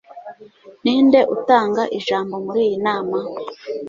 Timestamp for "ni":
0.83-0.93